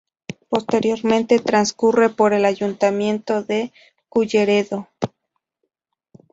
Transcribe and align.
Posteriormente, 0.49 1.37
transcurre 1.37 2.09
por 2.09 2.33
el 2.33 2.45
Ayuntamiento 2.45 3.43
de 3.43 3.71
Culleredo. 4.09 4.87